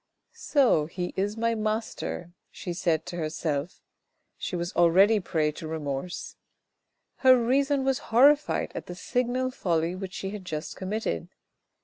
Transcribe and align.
"So 0.33 0.87
he 0.87 1.13
is 1.15 1.37
my 1.37 1.53
master," 1.53 2.31
she 2.49 2.73
said 2.73 3.05
to 3.05 3.17
herself, 3.17 3.83
she 4.35 4.55
was 4.55 4.73
already 4.75 5.17
a 5.17 5.21
prey 5.21 5.51
to 5.51 5.67
remorse. 5.67 6.37
Her 7.17 7.37
reason 7.37 7.83
was 7.85 7.99
horrified 8.09 8.71
at 8.73 8.87
the 8.87 8.95
signal 8.95 9.51
folly 9.51 9.93
which 9.93 10.13
she 10.13 10.31
had 10.31 10.43
just 10.43 10.75
committed. 10.75 11.29